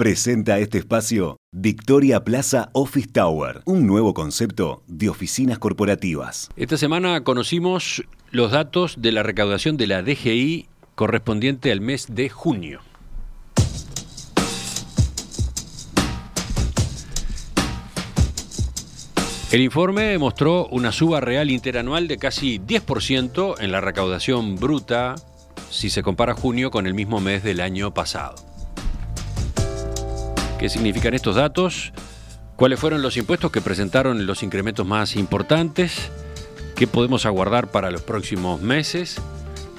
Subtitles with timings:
[0.00, 6.48] Presenta este espacio Victoria Plaza Office Tower, un nuevo concepto de oficinas corporativas.
[6.56, 12.30] Esta semana conocimos los datos de la recaudación de la DGI correspondiente al mes de
[12.30, 12.80] junio.
[19.52, 25.16] El informe mostró una suba real interanual de casi 10% en la recaudación bruta
[25.68, 28.49] si se compara junio con el mismo mes del año pasado.
[30.60, 31.90] ¿Qué significan estos datos?
[32.54, 36.12] ¿Cuáles fueron los impuestos que presentaron los incrementos más importantes?
[36.76, 39.16] ¿Qué podemos aguardar para los próximos meses?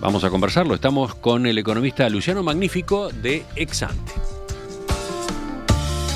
[0.00, 0.74] Vamos a conversarlo.
[0.74, 4.14] Estamos con el economista Luciano Magnífico de Exante.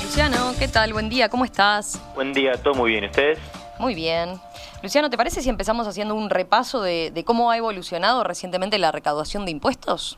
[0.03, 0.91] Luciano, ¿qué tal?
[0.91, 2.01] Buen día, ¿cómo estás?
[2.15, 3.05] Buen día, todo muy bien.
[3.05, 3.37] ¿Ustedes?
[3.77, 4.41] Muy bien.
[4.81, 8.91] Luciano, ¿te parece si empezamos haciendo un repaso de, de cómo ha evolucionado recientemente la
[8.91, 10.17] recaudación de impuestos?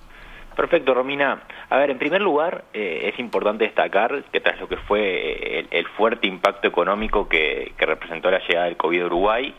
[0.60, 1.44] Perfecto, Romina.
[1.70, 5.88] A ver, en primer lugar, eh, es importante destacar que tras lo que fue el,
[5.96, 9.56] fuerte impacto económico que, representó la llegada del COVID a Uruguay,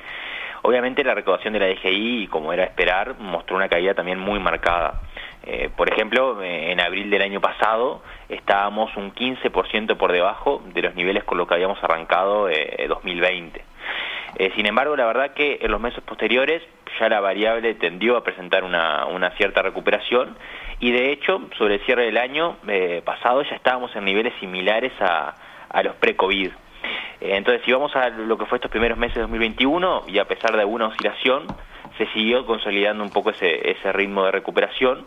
[0.60, 5.00] obviamente la recaudación de la DGI, como era esperar, mostró una caída también muy marcada.
[5.46, 10.82] Eh, por ejemplo, eh, en abril del año pasado estábamos un 15% por debajo de
[10.82, 13.64] los niveles con los que habíamos arrancado eh, 2020.
[14.54, 16.62] sin embargo, la verdad que en los meses posteriores
[16.98, 20.36] ya la variable tendió a presentar una cierta recuperación
[20.80, 24.92] y de hecho, sobre el cierre del año eh, pasado ya estábamos en niveles similares
[25.00, 25.34] a,
[25.68, 26.48] a los pre-COVID.
[26.48, 30.24] Eh, entonces, si vamos a lo que fue estos primeros meses de 2021, y a
[30.24, 31.46] pesar de alguna oscilación,
[31.98, 35.06] se siguió consolidando un poco ese, ese ritmo de recuperación,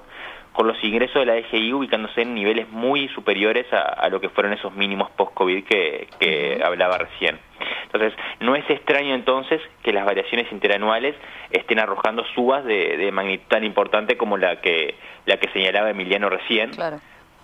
[0.53, 4.53] con los ingresos de la DGI ubicándose en niveles muy superiores a, lo que fueron
[4.53, 7.39] esos mínimos post-COVID que, que hablaba recién.
[7.85, 11.15] Entonces, no es extraño entonces que las variaciones interanuales
[11.51, 16.71] estén arrojando subas de, magnitud tan importante como la que, la que señalaba Emiliano recién.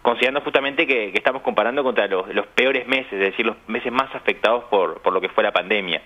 [0.02, 4.63] Considerando justamente que, estamos comparando contra los, peores meses, es decir, los meses más afectados
[4.65, 6.02] por, por lo que fue la pandemia.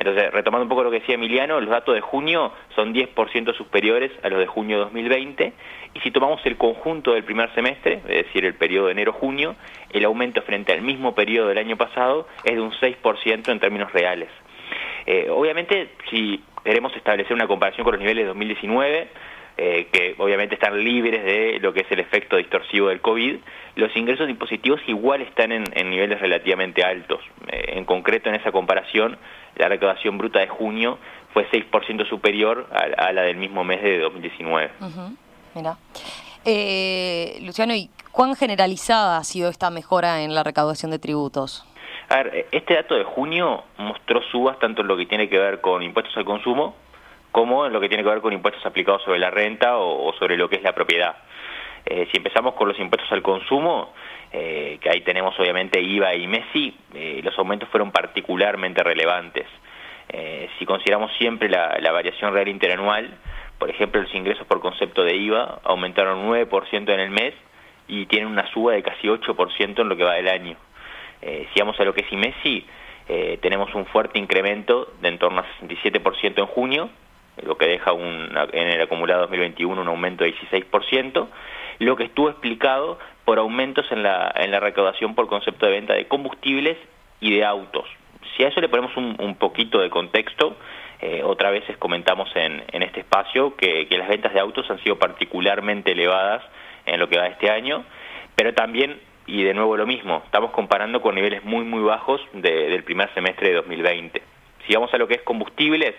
[0.00, 4.10] Entonces, retomando un poco lo que decía Emiliano, los datos de junio son 10% superiores
[4.22, 5.52] a los de junio de 2020
[5.92, 9.56] y si tomamos el conjunto del primer semestre, es decir, el periodo de enero-junio,
[9.90, 13.92] el aumento frente al mismo periodo del año pasado es de un 6% en términos
[13.92, 14.30] reales.
[15.04, 19.08] Eh, obviamente, si queremos establecer una comparación con los niveles de 2019,
[19.56, 23.36] eh, que obviamente están libres de lo que es el efecto distorsivo del COVID,
[23.76, 27.20] los ingresos impositivos igual están en, niveles relativamente altos.
[27.48, 29.18] Eh, en concreto, en esa comparación,
[29.56, 30.98] la recaudación bruta de junio
[31.32, 34.70] fue 6% superior a, la del mismo mes de 2019.
[35.54, 35.76] Mira.
[36.44, 41.66] Eh, Luciano, ¿y cuán generalizada ha sido esta mejora en la recaudación de tributos?
[42.08, 45.60] A ver, este dato de junio mostró subas tanto en lo que tiene que ver
[45.60, 46.74] con impuestos al consumo
[47.32, 50.36] como en lo que tiene que ver con impuestos aplicados sobre la renta o, sobre
[50.36, 51.16] lo que es la propiedad.
[51.86, 53.92] Eh, si empezamos con los impuestos al consumo,
[54.32, 59.46] eh, que ahí tenemos obviamente IVA y MESI, eh, los aumentos fueron particularmente relevantes.
[60.58, 63.16] si consideramos siempre la, variación real interanual,
[63.58, 67.32] por ejemplo, los ingresos por concepto de IVA aumentaron 9% en el mes
[67.86, 70.56] y tienen una suba de casi 8% en lo que va del año.
[71.20, 72.66] si vamos a lo que es IMESI,
[73.40, 76.90] tenemos un fuerte incremento de en torno a 67% en junio
[77.44, 81.28] lo que deja un, en el acumulado 2021 un aumento de 16%,
[81.78, 85.94] lo que estuvo explicado por aumentos en la, en la recaudación por concepto de venta
[85.94, 86.76] de combustibles
[87.20, 87.86] y de autos.
[88.36, 90.56] Si a eso le ponemos un, poquito de contexto,
[91.00, 94.98] eh, otra vez comentamos en, en este espacio que, las ventas de autos han sido
[94.98, 96.42] particularmente elevadas
[96.86, 97.84] en lo que va de este año,
[98.34, 102.82] pero también, y de nuevo lo mismo, estamos comparando con niveles muy muy bajos del
[102.84, 104.22] primer semestre de 2020.
[104.66, 105.94] Si vamos a lo que es combustibles,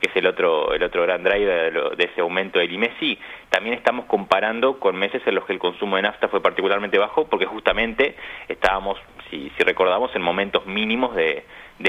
[0.00, 3.18] que es el otro, el otro gran driver de, ese aumento del IMESI,
[3.50, 7.26] también estamos comparando con meses en los que el consumo de nafta fue particularmente bajo,
[7.28, 8.16] porque justamente
[8.48, 8.98] estábamos,
[9.30, 11.44] si, si recordamos, en momentos mínimos de,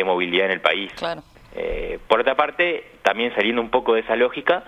[0.06, 0.92] movilidad en el país.
[1.56, 4.64] Eh, por otra parte, también saliendo un poco de esa lógica,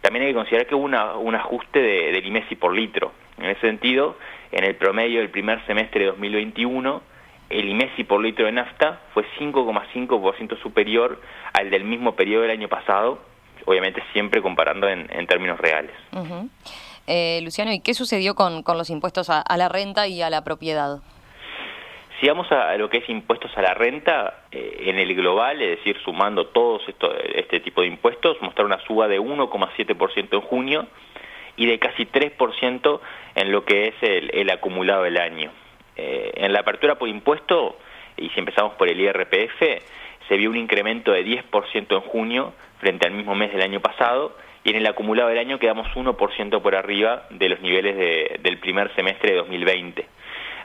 [0.00, 3.12] también hay que considerar que hubo un ajuste de, del IMESI por litro.
[3.38, 4.16] En ese sentido,
[4.52, 7.02] en el promedio del primer semestre de 2021,
[7.50, 11.20] el IMESI por litro de nafta fue 5,5% superior
[11.64, 13.18] al del mismo periodo del año pasado,
[13.64, 15.94] obviamente siempre comparando en, términos reales.
[17.06, 20.98] Eh, Luciano, ¿y qué sucedió con, los impuestos a, la renta y a la propiedad?
[22.20, 25.78] Si vamos a, lo que es impuestos a la renta, eh, en el global, es
[25.78, 26.82] decir, sumando todos
[27.34, 30.86] este tipo de impuestos, mostraron una suba de 1,7% en junio
[31.56, 33.00] y de casi 3%
[33.34, 35.50] en lo que es el acumulado del año.
[35.96, 37.76] Eh, en la apertura por impuesto,
[38.16, 39.62] y si empezamos por el IRPF,
[40.28, 44.36] se vio un incremento de 10% en junio frente al mismo mes del año pasado,
[44.64, 48.94] y en el acumulado del año quedamos 1% por arriba de los niveles del primer
[48.94, 50.06] semestre de 2020.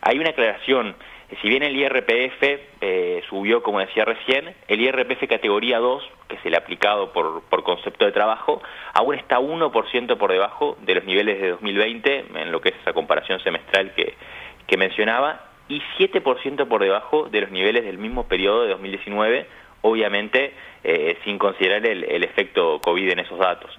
[0.02, 0.96] Hay una aclaración,
[1.42, 2.42] si bien el IRPF
[2.80, 8.06] eh, subió, como decía recién, el IRPF categoría 2, que es el aplicado por, concepto
[8.06, 8.62] de trabajo,
[8.94, 12.94] aún está 1% por debajo de los niveles de 2020, en lo que es esa
[12.94, 18.70] comparación semestral que mencionaba, y 7% por debajo de los niveles del mismo periodo de
[18.70, 19.46] 2019,
[19.82, 23.72] obviamente eh, sin considerar el, efecto COVID en esos datos.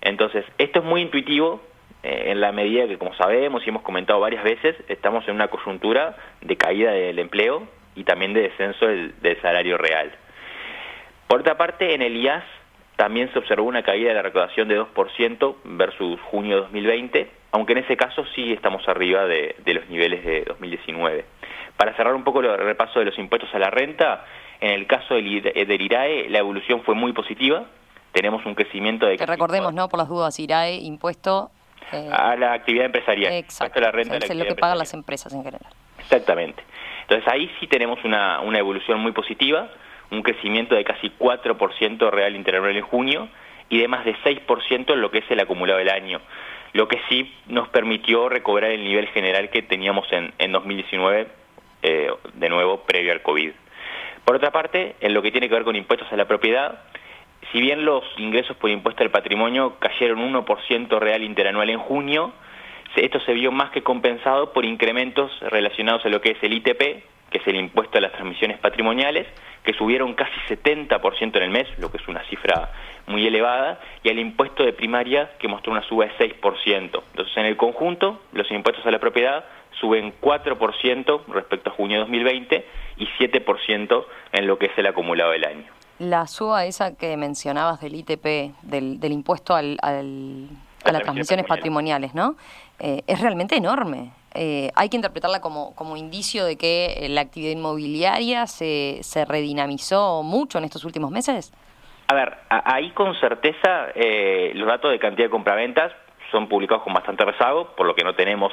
[0.00, 1.62] Entonces, esto es muy intuitivo
[2.02, 5.48] eh, en la medida que, como sabemos y hemos comentado varias veces, estamos en una
[5.48, 7.66] coyuntura de caída del empleo
[7.96, 10.12] y también de descenso del, salario real.
[11.26, 12.44] Por otra parte, en el IAS
[12.96, 17.72] también se observó una caída de la recaudación de 2% versus junio de 2020, aunque
[17.72, 21.24] en ese caso sí estamos arriba de, de los niveles de 2019.
[21.76, 24.24] Para cerrar un poco el repaso de los impuestos a la renta,
[24.60, 27.66] en el caso del, IRAE la evolución fue muy positiva,
[28.12, 29.16] tenemos un crecimiento de...
[29.16, 29.88] Que recordemos, ¿no?
[29.88, 31.50] Por las dudas, IRAE, impuesto...
[31.92, 33.32] Eh, a la actividad empresarial.
[33.32, 35.72] Exacto, la renta es lo que pagan las empresas en general.
[35.98, 36.62] Exactamente.
[37.02, 39.70] Entonces ahí sí tenemos una, una evolución muy positiva,
[40.10, 43.28] un crecimiento de casi 4% real interanual en junio
[43.70, 46.20] y de más de 6% en lo que es el acumulado del año,
[46.78, 51.26] lo que sí nos permitió recobrar el nivel general que teníamos en, en 2019,
[51.82, 53.50] eh, de nuevo previo al COVID.
[54.24, 56.84] Por otra parte, en lo que tiene que ver con impuestos a la propiedad,
[57.50, 62.32] si bien los ingresos por impuesto al patrimonio cayeron 1% real interanual en junio,
[62.94, 67.02] esto se vio más que compensado por incrementos relacionados a lo que es el ITP,
[67.30, 69.26] que es el impuesto a las transmisiones patrimoniales,
[69.64, 72.72] que subieron casi 70% en el mes, lo que es una cifra
[73.06, 76.80] muy elevada, y al impuesto de primaria, que mostró una suba de 6%.
[76.80, 79.44] Entonces, en el conjunto, los impuestos a la propiedad
[79.80, 82.66] suben 4% respecto a junio de 2020
[82.96, 85.64] y 7% en lo que es el acumulado del año.
[85.98, 92.36] La suba esa que mencionabas del ITP, del, impuesto al, a las transmisiones patrimoniales, ¿no?
[92.78, 94.12] Eh, es realmente enorme.
[94.34, 100.22] Eh, hay que interpretarla como, como indicio de que la actividad inmobiliaria se, se redinamizó
[100.22, 101.52] mucho en estos últimos meses.
[102.08, 105.92] A ver, ahí con certeza eh, los datos de cantidad de compraventas
[106.30, 108.52] son publicados con bastante rezago, por lo que no tenemos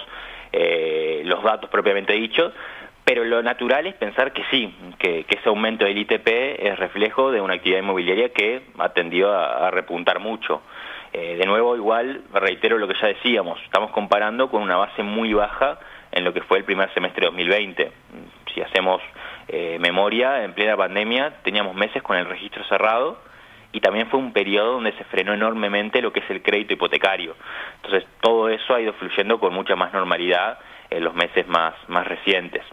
[1.25, 2.53] los datos propiamente dichos,
[3.05, 7.39] pero lo natural es pensar que sí, que, ese aumento del ITP es reflejo de
[7.39, 10.63] una actividad inmobiliaria que ha tendido a, repuntar mucho.
[11.13, 15.33] Eh, de nuevo, igual, reitero lo que ya decíamos, estamos comparando con una base muy
[15.33, 15.79] baja
[16.11, 17.91] en lo que fue el primer semestre de 2020.
[18.53, 19.01] Si hacemos
[19.47, 23.19] eh, memoria, en plena pandemia teníamos meses con el registro cerrado
[23.71, 27.35] y también fue un periodo donde se frenó enormemente lo que es el crédito hipotecario.
[27.75, 30.59] Entonces, todo eso ha ido fluyendo con mucha más normalidad
[30.89, 32.63] en los meses más, más recientes.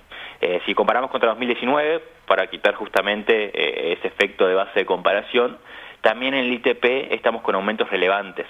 [0.40, 5.58] Eh, si comparamos contra 2019, para quitar justamente eh, ese efecto de base de comparación,
[6.02, 8.46] también en el ITP estamos con aumentos relevantes.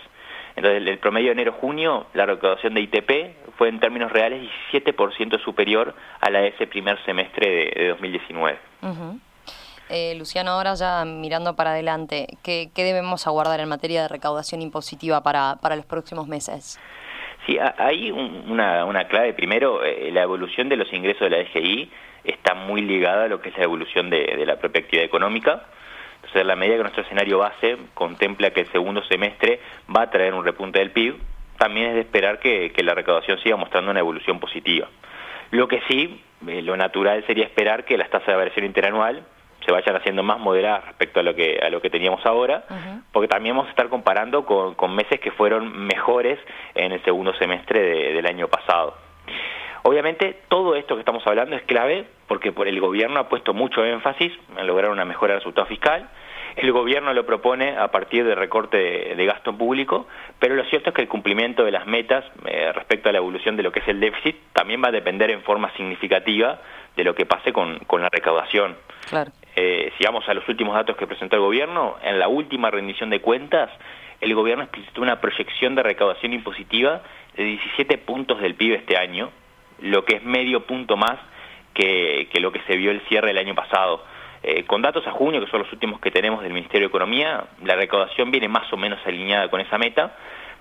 [0.57, 5.95] Entonces, el promedio de enero-junio, la recaudación de ITP fue en términos reales 17% superior
[6.21, 8.59] a la de ese primer semestre de, 2019.
[9.89, 15.23] Eh, Luciano, ahora ya mirando para adelante, ¿qué, debemos aguardar en materia de recaudación impositiva
[15.23, 16.79] para, para los próximos meses?
[17.47, 19.35] Sí, hay una, una, clave.
[19.35, 21.91] Primero, eh, la evolución de los ingresos de la DGI
[22.25, 25.65] está muy ligada a lo que es la evolución de, la propia actividad económica.
[26.32, 29.61] Entonces, a la medida que nuestro escenario base contempla que el segundo semestre
[29.94, 31.17] va a traer un repunte del PIB,
[31.58, 34.88] también es de esperar que, la recaudación siga mostrando una evolución positiva.
[35.50, 39.27] Lo que sí, eh, lo natural sería esperar que las tasas de variación interanual
[39.67, 42.65] se vayan haciendo más moderadas respecto a lo que a lo que teníamos ahora,
[43.12, 46.39] porque también vamos a estar comparando con, meses que fueron mejores
[46.74, 48.96] en el segundo semestre del año pasado.
[49.82, 53.84] Obviamente todo esto que estamos hablando es clave porque por el gobierno ha puesto mucho
[53.84, 56.08] énfasis en lograr una mejora del resultado fiscal.
[56.56, 60.06] El gobierno lo propone a partir de recorte de, gasto público,
[60.39, 63.56] pero lo cierto es que el cumplimiento de las metas eh, respecto a la evolución
[63.56, 66.61] de lo que es el déficit también va a depender en forma significativa
[66.97, 68.77] de lo que pase con, con la recaudación.
[69.09, 69.32] Claro.
[69.56, 73.11] Eh, si vamos a los últimos datos que presentó el gobierno, en la última rendición
[73.11, 73.71] de cuentas,
[74.21, 77.03] el gobierno explicitó una proyección de recaudación impositiva
[77.37, 79.31] de 17 puntos del PIB este año,
[79.81, 81.19] lo que es medio punto más
[81.75, 84.05] que, lo que se vio el cierre del año pasado.
[84.43, 87.44] Eh, con datos a junio, que son los últimos que tenemos del Ministerio de Economía,
[87.65, 90.17] la recaudación viene más o menos alineada con esa meta,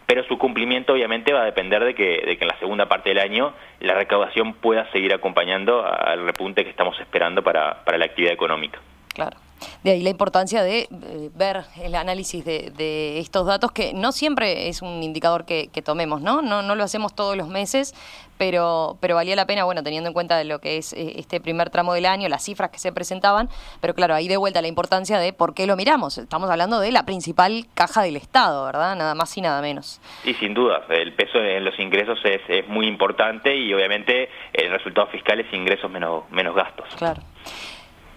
[0.05, 3.53] pero su cumplimiento obviamente va a depender de que, en la segunda parte del año
[3.79, 8.79] la recaudación pueda seguir acompañando al repunte que estamos esperando para, para la actividad económica.
[9.13, 9.37] Claro.
[9.83, 14.67] De ahí la importancia de eh, ver el análisis de, estos datos, que no siempre
[14.67, 16.41] es un indicador que, tomemos, ¿no?
[16.41, 16.61] ¿no?
[16.61, 17.95] No lo hacemos todos los meses,
[18.37, 21.39] pero, pero valía la pena, bueno, teniendo en cuenta de lo que es eh, este
[21.39, 23.49] primer tramo del año, las cifras que se presentaban,
[23.81, 26.17] pero claro, ahí de vuelta la importancia de por qué lo miramos.
[26.17, 28.95] Estamos hablando de la principal caja del Estado, ¿verdad?
[28.95, 30.01] Nada más y nada menos.
[30.23, 34.71] Y sin duda, el peso en los ingresos es, es muy importante y obviamente el
[34.71, 36.87] resultado fiscal es ingresos menos, menos gastos.
[36.97, 37.21] Claro.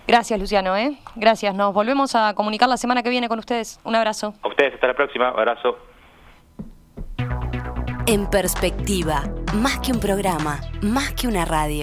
[0.06, 0.76] Gracias, Luciano.
[0.76, 0.96] ¿eh?
[1.16, 1.54] Gracias.
[1.54, 3.80] Nos volvemos a comunicar la semana que viene con ustedes.
[3.84, 4.34] Un abrazo.
[4.42, 5.28] A ustedes, hasta la próxima.
[5.28, 5.78] Abrazo.
[8.06, 9.22] En perspectiva,
[9.54, 11.82] más que un programa, más que una radio.